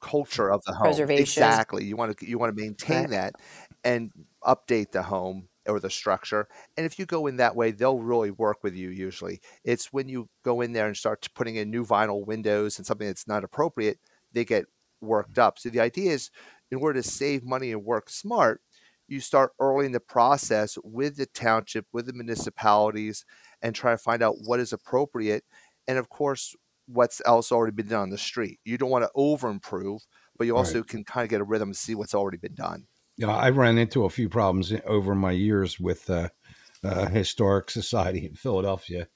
[0.00, 1.08] culture of the home.
[1.16, 1.16] Preservation.
[1.16, 1.84] Exactly.
[1.84, 3.10] You want to you want to maintain Right.
[3.10, 3.36] that
[3.84, 4.12] and
[4.44, 6.48] update the home or the structure.
[6.76, 9.40] And if you go in that way, they'll really work with you usually.
[9.64, 13.06] It's when you go in there and start putting in new vinyl windows and something
[13.06, 13.98] that's not appropriate,
[14.32, 14.66] they get
[15.00, 15.58] worked up.
[15.58, 16.30] So the idea is
[16.70, 18.62] in order to save money and work smart,
[19.08, 23.24] you start early in the process with the township, with the municipalities,
[23.62, 25.44] and try to find out what is appropriate.
[25.86, 26.54] And of course,
[26.86, 28.60] what's else already been done on the street.
[28.64, 30.02] You don't want to over improve,
[30.36, 30.86] but you also right.
[30.86, 32.86] can kind of get a rhythm and see what's already been done.
[33.16, 36.28] Yeah, I ran into a few problems over my years with uh,
[36.84, 39.08] uh, historic society in Philadelphia,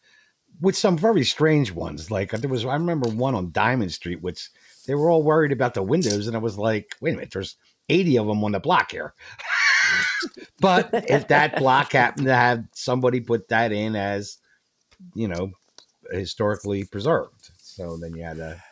[0.61, 2.11] with some very strange ones.
[2.11, 4.51] Like there was, I remember one on Diamond Street, which
[4.87, 7.57] they were all worried about the windows, and I was like, wait a minute, there's
[7.89, 9.15] 80 of them on the block here.
[10.61, 14.39] but if that block happened to have somebody put that in as,
[15.15, 15.51] you know,
[16.11, 18.63] historically preserved, so then you had to,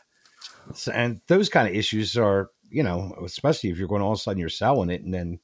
[0.92, 4.22] and those kind of issues are you know, especially if you're going all of a
[4.22, 5.40] sudden you're selling it and then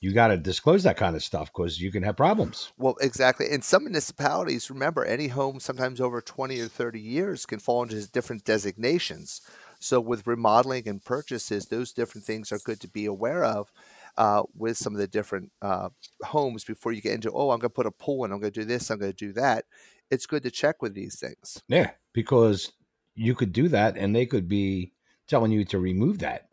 [0.00, 2.72] you got to disclose that kind of stuff because you can have problems.
[2.76, 3.46] Well, exactly.
[3.50, 8.10] And some municipalities, remember, any home sometimes over 20 or 30 years can fall into
[8.10, 9.40] different designations.
[9.78, 13.70] So, with remodeling and purchases, those different things are good to be aware of
[14.16, 15.88] uh, with some of the different uh,
[16.22, 18.52] homes before you get into, oh, I'm going to put a pool in, I'm going
[18.52, 19.64] to do this, I'm going to do that.
[20.10, 21.62] It's good to check with these things.
[21.68, 22.72] Yeah, because
[23.14, 24.92] you could do that and they could be
[25.26, 26.48] telling you to remove that.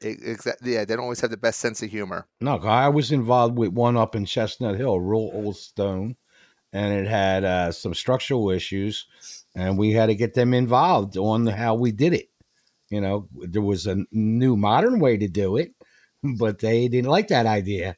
[0.00, 0.74] Exactly.
[0.74, 2.26] Yeah, they don't always have the best sense of humor.
[2.40, 6.16] No, I was involved with one up in Chestnut Hill, real old stone,
[6.72, 9.06] and it had uh, some structural issues,
[9.54, 12.30] and we had to get them involved on how we did it.
[12.90, 15.74] You know, there was a new modern way to do it,
[16.38, 17.96] but they didn't like that idea.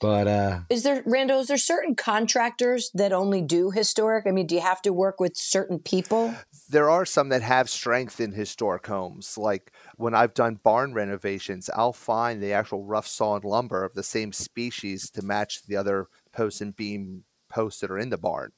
[0.00, 4.26] But uh is there Randall, is there certain contractors that only do historic?
[4.26, 6.34] I mean, do you have to work with certain people?
[6.68, 9.38] There are some that have strength in historic homes.
[9.38, 14.02] Like when I've done barn renovations, I'll find the actual rough sawn lumber of the
[14.02, 18.52] same species to match the other post and beam posts that are in the barn.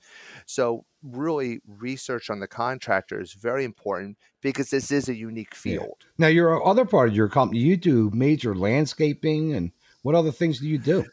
[0.46, 5.96] So really research on the contractor is very important because this is a unique field.
[6.00, 6.06] Yeah.
[6.18, 10.60] Now your other part of your company, you do major landscaping and what other things
[10.60, 11.04] do you do?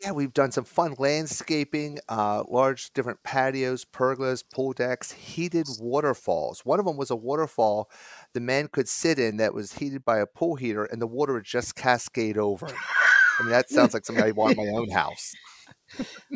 [0.00, 6.60] Yeah, we've done some fun landscaping, uh, large different patios, pergolas, pool decks, heated waterfalls.
[6.64, 7.90] One of them was a waterfall
[8.32, 11.32] the man could sit in that was heated by a pool heater, and the water
[11.32, 12.66] would just cascade over.
[12.66, 15.34] I mean, that sounds like something I want in my own house.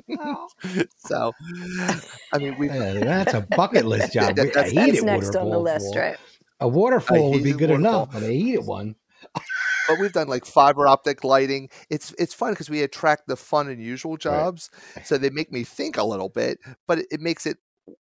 [0.98, 1.32] So,
[2.32, 4.36] I mean, we that's a bucket list job.
[4.36, 6.16] that's, that's next on the list, right?
[6.60, 8.02] A waterfall would be good waterfall.
[8.02, 8.96] enough, but a heated one
[9.88, 11.68] but we've done like fiber optic lighting.
[11.90, 15.06] It's it's fun because we attract the fun and usual jobs, right.
[15.06, 17.58] so they make me think a little bit, but it, it makes it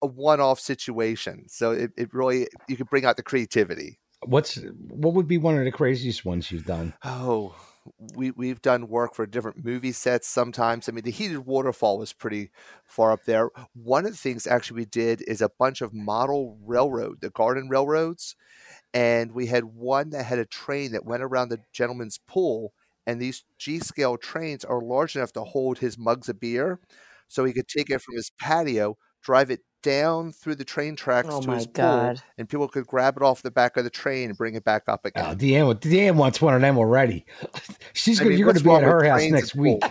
[0.02, 1.48] a one-off situation.
[1.48, 3.98] So it, it really you can bring out the creativity.
[4.24, 6.94] What's what would be one of the craziest ones you've done?
[7.04, 7.54] Oh,
[8.14, 10.88] we we've done work for different movie sets sometimes.
[10.88, 12.50] I mean, the heated waterfall was pretty
[12.84, 13.50] far up there.
[13.74, 17.68] One of the things actually we did is a bunch of model railroad, the garden
[17.68, 18.36] railroads,
[18.94, 22.72] and we had one that had a train that went around the gentleman's pool
[23.06, 26.80] and these G scale trains are large enough to hold his mugs of beer
[27.28, 31.28] so he could take it from his patio drive it down through the train tracks
[31.30, 32.16] oh to his God.
[32.16, 34.64] pool and people could grab it off the back of the train and bring it
[34.64, 35.24] back up oh, again.
[35.24, 37.24] Oh, Deanne, Deanne wants one of them already.
[37.92, 39.80] She's gonna, mean, you're going to be at her house next week.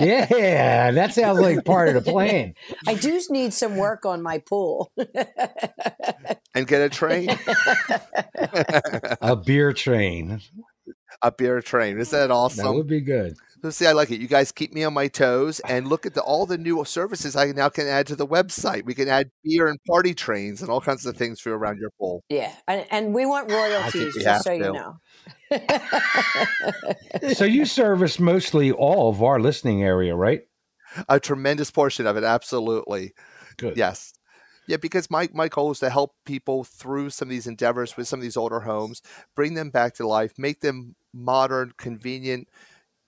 [0.00, 2.54] yeah, that sounds like part of the plan.
[2.86, 4.90] I do need some work on my pool.
[6.54, 7.28] and get a train.
[9.20, 10.40] a beer train.
[11.20, 11.98] A beer train.
[11.98, 12.64] Is that awesome?
[12.64, 13.36] That would be good.
[13.62, 14.20] So see, I like it.
[14.20, 17.36] You guys keep me on my toes and look at the, all the new services
[17.36, 18.84] I now can add to the website.
[18.84, 21.90] We can add beer and party trains and all kinds of things for around your
[21.98, 22.24] pool.
[22.30, 24.64] Yeah, and, and we want royalties, we just so to.
[24.64, 24.96] you know.
[27.34, 30.42] so you service mostly all of our listening area, right?
[31.08, 33.12] A tremendous portion of it, absolutely.
[33.58, 33.76] Good.
[33.76, 34.14] Yes.
[34.66, 38.08] Yeah, because my, my goal is to help people through some of these endeavors with
[38.08, 39.02] some of these older homes,
[39.34, 42.48] bring them back to life, make them modern, convenient,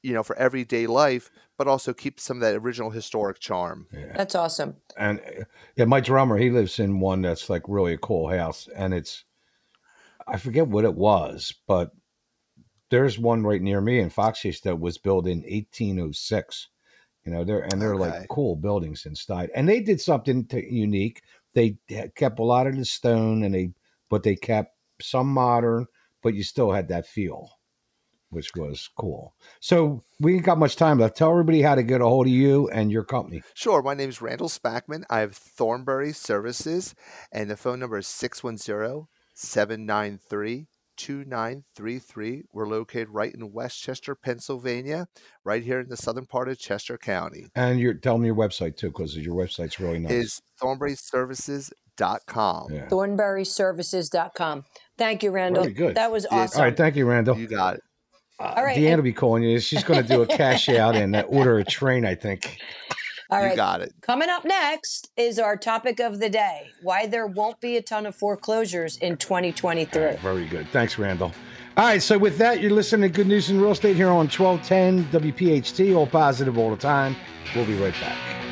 [0.02, 3.86] you know, for everyday life, but also keep some of that original historic charm.
[3.92, 4.12] Yeah.
[4.16, 4.76] That's awesome.
[4.96, 5.44] And uh,
[5.76, 9.24] yeah, my drummer, he lives in one that's like really a cool house, and it's
[10.26, 11.92] I forget what it was, but
[12.90, 16.68] there's one right near me in Fox Chase that was built in 1806.
[17.24, 18.18] You know, they're and they're okay.
[18.18, 21.22] like cool buildings inside, and they did something to, unique.
[21.54, 21.76] They
[22.16, 23.70] kept a lot of the stone, and they
[24.10, 25.86] but they kept some modern,
[26.22, 27.50] but you still had that feel
[28.32, 29.34] which was cool.
[29.60, 31.16] So we ain't got much time left.
[31.16, 33.42] Tell everybody how to get a hold of you and your company.
[33.54, 33.82] Sure.
[33.82, 35.04] My name is Randall Spackman.
[35.10, 36.94] I have Thornbury Services,
[37.30, 40.66] and the phone number is 610 793
[40.96, 42.44] 2933.
[42.52, 45.06] We're located right in West Chester, Pennsylvania,
[45.44, 47.46] right here in the southern part of Chester County.
[47.54, 50.12] And you're tell me your website too, because your website's really nice.
[50.12, 52.72] Is thornburyservices.com.
[52.72, 52.88] yeah.
[52.88, 54.64] Thornburyservices.com.
[54.98, 55.64] Thank you, Randall.
[55.64, 55.94] Very good.
[55.96, 56.60] That was awesome.
[56.60, 57.38] All right, thank you, Randall.
[57.38, 57.82] You got it.
[58.42, 59.58] All right, Deanna will be calling you.
[59.60, 62.58] She's going to do a cash out and uh, order a train, I think.
[63.30, 63.52] All right.
[63.52, 63.94] you got it.
[64.02, 68.04] Coming up next is our topic of the day why there won't be a ton
[68.04, 70.16] of foreclosures in 2023.
[70.16, 70.68] Very good.
[70.68, 71.32] Thanks, Randall.
[71.78, 74.28] All right, so with that, you're listening to Good News in Real Estate here on
[74.28, 77.16] 1210 WPHT, all positive all the time.
[77.54, 78.51] We'll be right back.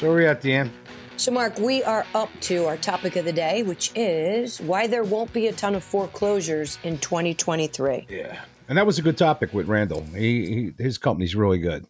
[0.00, 0.70] So where are we at, Deanne?
[1.18, 5.04] So, Mark, we are up to our topic of the day, which is why there
[5.04, 8.06] won't be a ton of foreclosures in 2023.
[8.08, 8.40] Yeah.
[8.70, 10.02] And that was a good topic with Randall.
[10.16, 11.84] He, he His company's really good.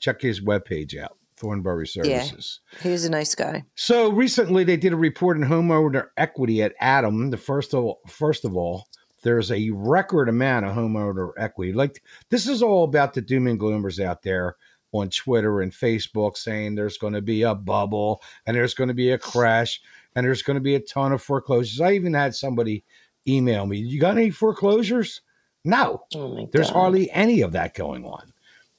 [0.00, 2.60] Check his webpage out, Thornbury Services.
[2.74, 3.64] Yeah, he's a nice guy.
[3.74, 7.30] So recently, they did a report on homeowner equity at ATTOM.
[7.30, 8.86] The first of all, first of all,
[9.22, 11.72] there's a record amount of homeowner equity.
[11.72, 14.56] Like this is all about the doom and gloomers out there
[14.98, 18.94] on Twitter and Facebook saying there's going to be a bubble and there's going to
[18.94, 19.80] be a crash
[20.14, 21.80] and there's going to be a ton of foreclosures.
[21.80, 22.84] I even had somebody
[23.28, 25.20] email me, "You got any foreclosures?"
[25.64, 26.04] No.
[26.14, 28.32] Oh There's hardly any of that going on.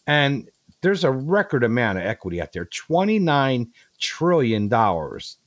[0.08, 0.50] And
[0.82, 3.68] there's a record amount of equity out there $29
[4.00, 4.70] trillion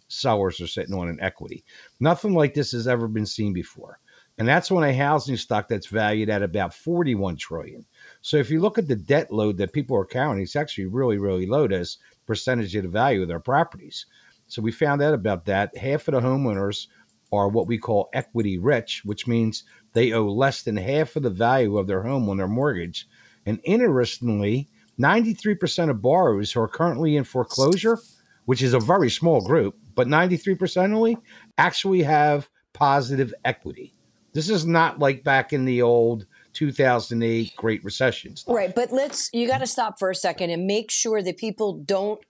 [0.09, 1.65] sellers are sitting on in equity.
[1.99, 4.01] Nothing like this has ever been seen before.
[4.39, 7.87] And that's on a housing stock that's valued at about 41 trillion.
[8.23, 11.19] So if you look at the debt load that people are carrying, it's actually really,
[11.19, 14.07] really low as percentage of the value of their properties.
[14.47, 15.77] So we found out about that.
[15.77, 16.89] Half of the homeowners
[17.33, 21.31] are what we call equity rich, which means they owe less than half of the
[21.31, 23.09] value of their home on their mortgage.
[23.47, 27.99] And interestingly, 93% of borrowers who are currently in foreclosure,
[28.45, 31.17] which is a very small group, but 93% only
[31.57, 33.95] actually have positive equity.
[34.33, 38.55] This is not like back in the old 2008 Great Recession stuff.
[38.55, 41.75] Right, but let's you got to stop for a second and make sure that people
[41.75, 42.21] don't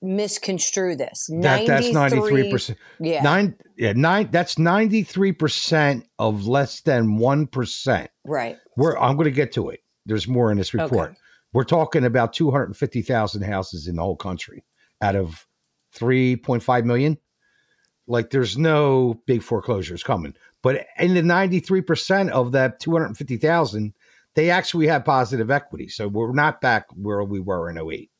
[0.00, 1.28] misconstrue this.
[1.40, 2.78] That, that's 93 percent.
[3.00, 3.22] Yeah.
[3.22, 8.10] Nine yeah, nine that's 93 percent of less than one percent.
[8.24, 8.58] Right.
[8.76, 9.80] We're I'm gonna get to it.
[10.06, 11.10] There's more in this report.
[11.10, 11.18] Okay.
[11.52, 14.64] We're talking about 250,000 houses in the whole country
[15.00, 15.46] out of
[15.96, 17.18] 3.5 million.
[18.06, 20.34] Like there's no big foreclosures coming.
[20.62, 23.94] But in the 93% of that 250,000,
[24.34, 25.88] they actually have positive equity.
[25.88, 28.10] So we're not back where we were in 08.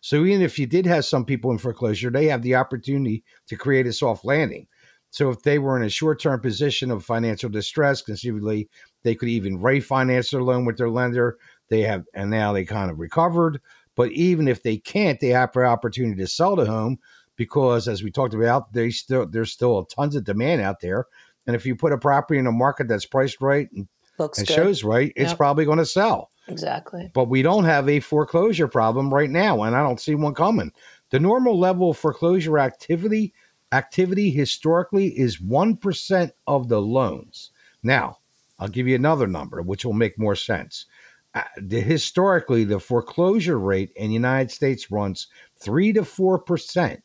[0.00, 3.56] So even if you did have some people in foreclosure, they have the opportunity to
[3.56, 4.66] create a soft landing.
[5.10, 8.68] So if they were in a short-term position of financial distress, conceivably
[9.02, 11.38] they could even refinance their loan with their lender.
[11.68, 13.60] They have, and now they kind of recovered.
[13.96, 16.98] But even if they can't, they have the opportunity to sell the home
[17.36, 21.06] because, as we talked about, they still there's still tons of demand out there.
[21.48, 24.46] And if you put a property in a market that's priced right and, Looks and
[24.46, 24.54] good.
[24.54, 25.38] shows right, it's Yep.
[25.38, 27.10] probably going to sell exactly.
[27.14, 30.72] but we don't have a foreclosure problem right now and i don't see one coming
[31.10, 33.32] the normal level of foreclosure activity
[33.72, 37.50] activity historically is 1% of the loans
[37.82, 38.18] now
[38.58, 40.86] i'll give you another number which will make more sense
[41.34, 45.26] Uh, the, historically the foreclosure rate in the united states runs
[45.60, 46.98] 3 to 4%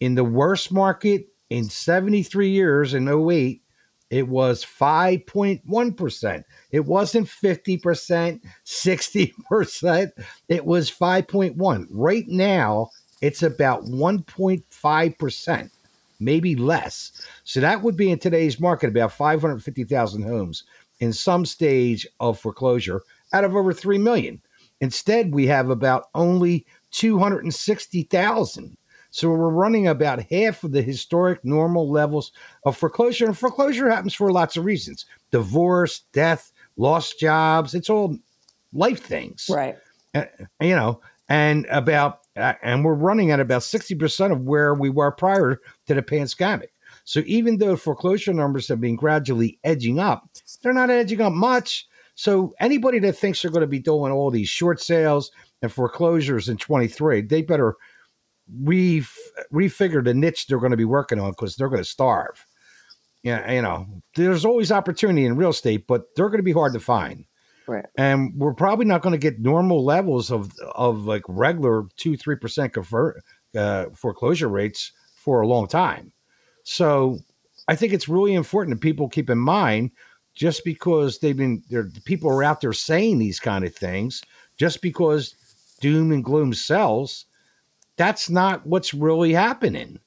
[0.00, 3.62] in the worst market in 73 years in 08
[4.08, 6.44] it was 5.1%.
[6.70, 10.10] It wasn't 50%, 60%.
[10.48, 11.86] It was 5.1.
[11.90, 12.90] Right now,
[13.22, 15.70] it's about 1.5%,
[16.20, 17.22] maybe less.
[17.44, 20.64] So that would be in today's market about 550,000 homes
[21.00, 23.00] in some stage of foreclosure
[23.32, 24.42] out of over 3 million.
[24.82, 28.76] Instead, we have about only 260,000.
[29.12, 32.32] So we're running about half of the historic normal levels
[32.64, 33.26] of foreclosure.
[33.26, 37.74] And foreclosure happens for lots of reasons divorce, death, lost jobs.
[37.74, 38.16] It's all
[38.72, 39.48] life things.
[39.50, 39.76] Right.
[40.14, 40.24] Uh,
[40.60, 45.12] you know, and about, uh, and we're running at about 60% of where we were
[45.12, 46.72] prior to the pandemic.
[47.04, 50.26] So even though foreclosure numbers have been gradually edging up,
[50.62, 51.86] they're not edging up much.
[52.14, 56.48] So anybody that thinks they're going to be doing all these short sales and foreclosures
[56.48, 57.76] in 23, they better
[58.60, 59.04] re-
[59.52, 62.44] refigure the niche they're going to be working on because they're going to starve.
[63.22, 63.86] Yeah, you know,
[64.16, 67.24] there's always opportunity in real estate, but they're going to be hard to find.
[67.68, 67.86] Right.
[67.96, 72.36] And we're probably not going to get normal levels of of like regular two three
[72.36, 73.22] percent convert
[73.56, 76.12] uh, foreclosure rates for a long time.
[76.64, 77.18] So
[77.68, 79.92] I think it's really important that people keep in mind
[80.34, 84.22] just because they've been there, people are out there saying these kind of things,
[84.56, 85.36] just because
[85.80, 87.26] doom and gloom sells,
[87.96, 89.98] that's not what's really happening.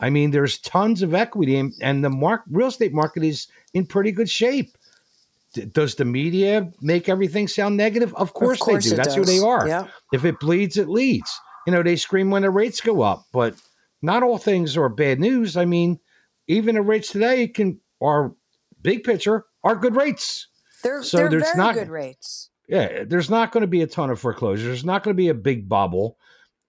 [0.00, 4.12] I mean, there's tons of equity, and, the mark, real estate market is in pretty
[4.12, 4.76] good shape.
[5.54, 8.14] D- does the media make everything sound negative?
[8.14, 8.96] Of course, course they do.
[8.96, 9.66] That's who they are.
[9.66, 9.88] Yeah.
[10.12, 11.40] If it bleeds, it leads.
[11.66, 13.56] You know, they scream when the rates go up, but
[14.00, 15.56] not all things are bad news.
[15.56, 15.98] I mean,
[16.46, 18.32] even the rates today can are
[18.82, 20.46] big picture are good rates.
[20.84, 22.50] They're So they're there's very not- good rates.
[22.68, 24.66] Yeah, there's not going to be a ton of foreclosures.
[24.66, 26.18] There's not going to be a big bubble,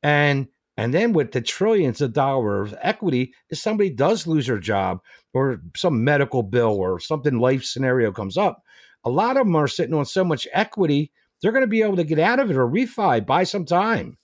[0.03, 0.47] and
[0.77, 5.01] and then with the trillions of dollars of equity, if somebody does lose their job
[5.33, 8.63] or some medical bill or something life scenario comes up,
[9.03, 11.95] a lot of them are sitting on so much equity they're going to be able
[11.95, 14.17] to get out of it or refi, buy some time.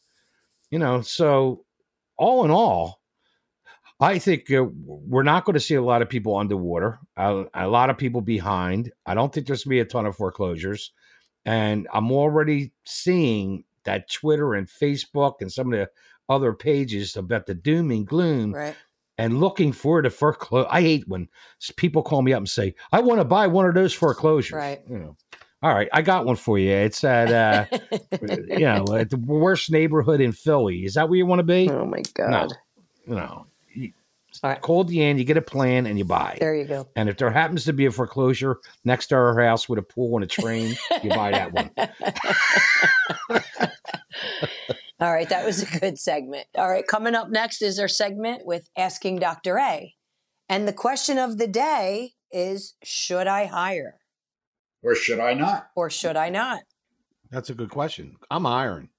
[0.70, 1.66] You know, so
[2.18, 3.02] all in all,
[4.00, 7.68] I think uh, we're not going to see a lot of people underwater, a, a
[7.68, 8.92] lot of people behind.
[9.06, 10.92] I don't think there's going to be a ton of foreclosures.
[11.46, 15.90] And I'm already seeing that Twitter and Facebook and some of the
[16.28, 18.76] other pages about the doom and gloom Right.
[19.18, 20.68] and looking for the foreclosure.
[20.70, 21.28] I hate when
[21.78, 24.56] people call me up and say, I want to buy one of those foreclosures.
[24.56, 24.82] Right.
[24.90, 25.16] You know,
[25.62, 26.70] all right, I got one for you.
[26.72, 27.78] It's at, uh,
[28.22, 30.86] you know, at the worst neighborhood in Philly.
[30.86, 31.70] Is that where you want to be?
[31.70, 32.54] oh my God.
[33.08, 33.16] No.
[33.16, 33.55] know, you
[34.44, 34.62] All right.
[34.62, 36.38] call Deanne, you get a plan and you buy.
[36.40, 36.88] There you go.
[36.96, 40.16] And if there happens to be a foreclosure next to our house with a pool
[40.16, 41.72] and a train, you buy that one.
[45.02, 46.48] All right, that was a good segment.
[46.58, 49.58] All right, coming up next is our segment with Asking Dr.
[49.58, 49.94] A.
[50.48, 54.00] And the question of the day is Should I hire
[54.82, 55.68] Or should I not?
[55.76, 56.62] or should I not?
[57.30, 58.16] That's a good question.
[58.32, 58.90] I'm iron.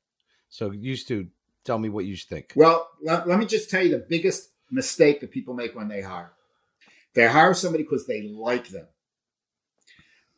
[0.51, 1.28] So used to
[1.64, 2.53] tell me what you think.
[2.57, 6.02] Well, let, let me just tell you the biggest mistake that people make when they
[6.02, 6.32] hire.
[7.14, 8.86] They hire somebody because they like them.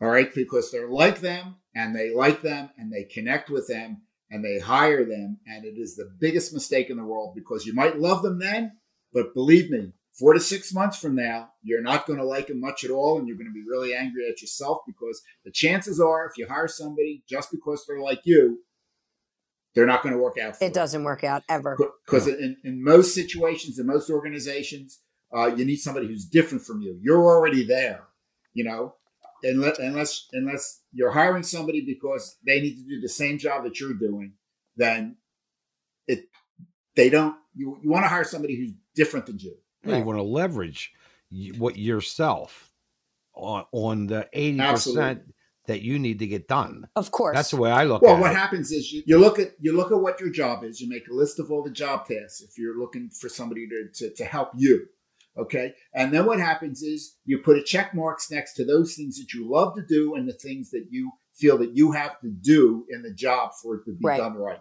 [0.00, 4.02] All right, because they're like them and they like them and they connect with them
[4.30, 5.38] and they hire them.
[5.46, 8.76] And it is the biggest mistake in the world because you might love them then,
[9.12, 12.60] but believe me, four to six months from now, you're not going to like them
[12.60, 13.18] much at all.
[13.18, 16.46] And you're going to be really angry at yourself because the chances are, if you
[16.46, 18.60] hire somebody just because they're like you,
[19.78, 21.78] they're not going to work out for It you doesn't work out ever.
[22.04, 24.98] because in, in most situations in most organizations
[25.32, 28.02] uh, you need somebody who's different from you you're already there
[28.54, 28.94] you know
[29.44, 33.78] unless unless unless you're hiring somebody because they need to do the same job that
[33.78, 34.32] you're doing
[34.76, 35.16] then
[36.08, 36.24] it
[36.96, 39.54] they don't you, you want to hire somebody who's different than you
[39.84, 40.92] You want to leverage
[41.56, 42.72] what yourself
[43.34, 45.22] on on the eighty Absolutely.
[45.68, 46.88] Percent that you need to get done.
[46.96, 47.36] Of course.
[47.36, 48.20] That's the way I look well at it.
[48.22, 50.80] Well, what happens is you, you look at you look at what your job is
[50.80, 53.88] you make a list of all the job tasks if you're looking for somebody to,
[53.94, 54.86] to, to help you
[55.36, 59.18] okay and then what happens is you put a check marks next to those things
[59.18, 62.28] that you love to do and the things that you feel that you have to
[62.28, 64.18] do in the job for it to be Right.
[64.18, 64.60] done right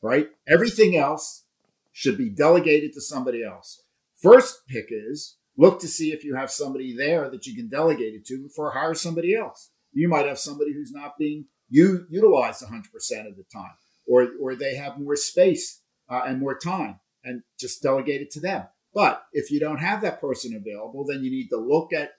[0.00, 1.44] right everything else
[1.92, 3.82] should be delegated to somebody else
[4.16, 8.14] first pick is look to see if you have somebody there that you can delegate
[8.14, 12.62] it to before hire somebody else you might have somebody who's not being u- utilized
[12.64, 12.84] 100%
[13.26, 13.72] of the time
[14.06, 18.40] or or they have more space uh, and more time and just delegate it to
[18.40, 18.64] them
[18.94, 22.12] but if you don't have that person available then you need to look at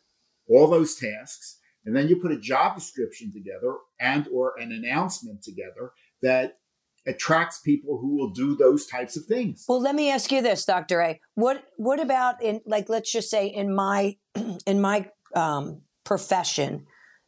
[0.48, 5.42] all those tasks and then you put a job description together and or an announcement
[5.44, 6.58] together that
[7.06, 10.66] attracts people who will do those types of things Well, let me ask you this,
[10.66, 11.02] Dr.
[11.02, 11.20] A.
[11.36, 14.16] What what about in like let's just say in my
[14.66, 16.86] in my um, profession,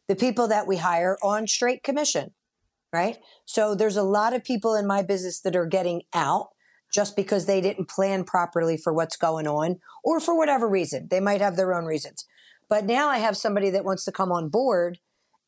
[0.08, 2.32] the people that we hire on straight commission,
[2.92, 3.18] right?
[3.44, 6.48] So there's a lot of people in my business that are getting out
[6.92, 11.08] just because they didn't plan properly for what's going on or for whatever reason.
[11.10, 12.24] They might have their own reasons.
[12.68, 14.98] But now I have somebody that wants to come on board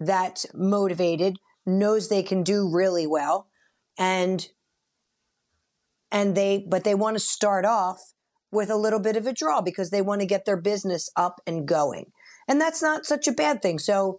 [0.01, 3.49] that's motivated, knows they can do really well
[3.99, 4.49] and
[6.11, 7.99] and they but they want to start off
[8.51, 11.41] with a little bit of a draw because they want to get their business up
[11.47, 12.13] and going
[12.47, 14.19] and that's not such a bad thing so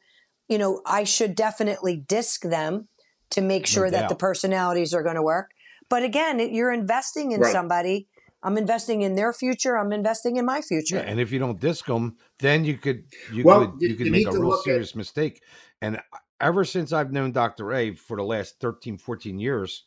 [0.49, 2.87] you know i should definitely disc them
[3.29, 5.51] to make sure that the personalities are going to work
[5.89, 7.51] but again you're investing in Right.
[7.53, 8.07] somebody
[8.43, 11.59] i'm investing in their future i'm investing in my future Yeah, and if you don't
[11.59, 14.49] disc them, then you could you Well, could you- you could you make a real
[14.49, 15.41] look at- serious mistake.
[15.81, 16.01] And
[16.41, 17.73] ever since I've known Dr.
[17.73, 19.83] A for the last 13, 14 years,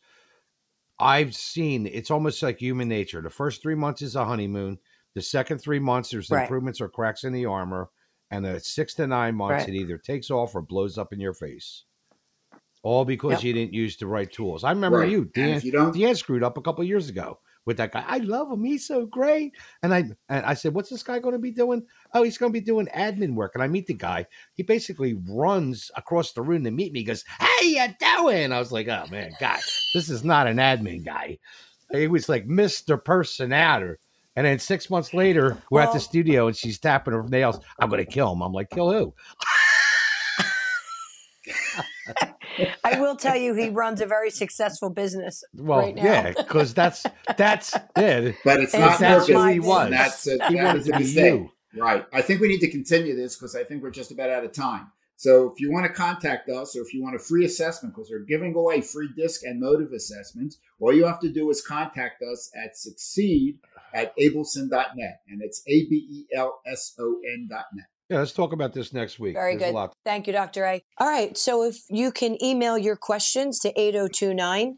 [0.99, 3.21] I've seen it's almost like human nature.
[3.21, 4.77] The first three months is a honeymoon.
[5.15, 6.43] The second three months, there's Right.
[6.43, 7.89] improvements or cracks in the armor,
[8.33, 9.69] and the six to nine months, Right.
[9.69, 11.83] it either takes off or blows up in your face.
[12.81, 13.43] All because Yep.
[13.43, 14.63] you didn't use the right tools.
[14.63, 15.09] I remember Right.
[15.11, 15.61] you, And Dan.
[15.63, 18.03] you don't- Dan screwed up a couple years ago with that guy.
[18.05, 18.63] I love him.
[18.65, 19.53] He's so great.
[19.83, 22.51] And I and I said, "What's this guy going to be doing?" Oh, he's going
[22.51, 23.51] to be doing admin work.
[23.53, 24.25] And I meet the guy.
[24.55, 26.99] He basically runs across the room to meet me.
[27.01, 29.59] He goes, "Hey, you doing?" I was like, "Oh man, God,
[29.93, 31.37] this is not an admin guy."
[31.91, 33.99] He was like Mister Personality.
[34.35, 37.59] And then six months later, we're at the studio and she's tapping her nails.
[37.79, 38.41] I'm going to kill him.
[38.41, 39.13] I'm like, kill who?
[42.83, 46.03] I will tell you, he runs a very successful business Well, right now.
[46.03, 47.05] yeah, because that's
[47.37, 48.35] that's it.
[48.43, 49.89] But it's And not that's your who he was.
[49.89, 51.33] That's a, He that wanted to a be mistake.
[51.73, 51.81] you.
[51.81, 52.05] Right.
[52.13, 54.51] I think we need to continue this because I think we're just about out of
[54.51, 54.91] time.
[55.15, 58.09] So if you want to contact us or if you want a free assessment, because
[58.11, 62.21] we're giving away free disc and motive assessments, all you have to do is contact
[62.21, 63.57] us at succeed
[63.93, 65.21] at abelson.net.
[65.27, 67.85] And it's A B E L S O N.net.
[68.09, 69.35] Yeah, let's talk about this next week.
[69.35, 69.75] Very There's a good.
[69.75, 69.93] lot.
[70.03, 70.65] Thank you, Dr.
[70.65, 70.83] A.
[70.97, 71.37] All right.
[71.37, 74.77] So if you can email your questions to 8029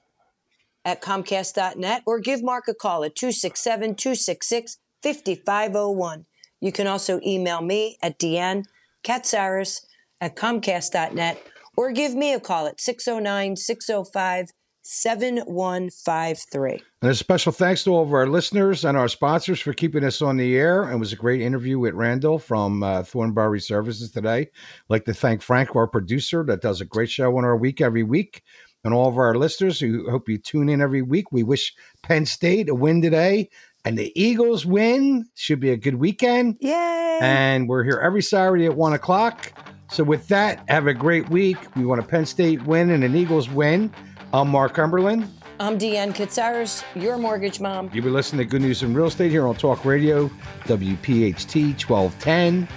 [0.86, 6.26] at comcast.net or give Mark a call at 267 266 5501.
[6.62, 8.66] You can also email me at Deanne
[9.04, 9.86] Katsaris
[10.22, 11.44] at comcast.net
[11.76, 14.52] or give me a call at 609 605
[14.88, 16.84] 7153.
[17.02, 20.22] And a special thanks to all of our listeners and our sponsors for keeping us
[20.22, 20.90] on the air.
[20.92, 24.42] It was a great interview with Randall from uh, Thornbury Services today.
[24.42, 24.50] I'd
[24.90, 28.04] like to thank Frank, our producer, that does a great show on our week every
[28.04, 28.44] week.
[28.84, 31.32] And all of our listeners who hope you tune in every week.
[31.32, 31.74] We wish
[32.04, 33.50] Penn State a win today.
[33.86, 35.26] And the Eagles win.
[35.34, 36.58] Should be a good weekend.
[36.60, 37.18] Yay!
[37.22, 39.52] And we're here every Saturday at one o'clock.
[39.90, 41.58] So with that, have a great week.
[41.76, 43.92] We want a Penn State win and an Eagles win.
[44.34, 45.30] I'm Mark Cumberland.
[45.60, 47.90] I'm Deanne Katsaris, your mortgage mom.
[47.94, 50.28] You've been listening to Good News in Real Estate here on Talk Radio,
[50.64, 52.68] WPHT 1210.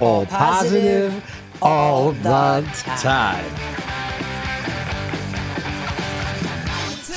[0.00, 1.70] All, All positive, positive, all
[2.06, 2.20] all the
[2.60, 3.44] the time.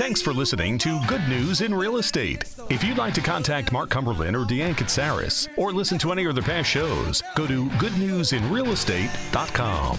[0.01, 2.45] Thanks for listening to Good News in Real Estate.
[2.71, 6.33] If you'd like to contact Mark Cumberland or Deanne Katsaris or listen to any of
[6.33, 9.97] their past shows, go to goodnewsinrealestate.com.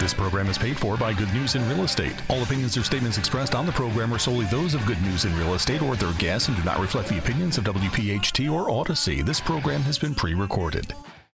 [0.00, 2.14] This program is paid for by Good News in Real Estate.
[2.30, 5.36] All opinions or statements expressed on the program are solely those of Good News in
[5.36, 9.22] Real Estate or their guests and do not reflect the opinions of WPHT or Audacy.
[9.22, 10.94] This program has been pre recorded.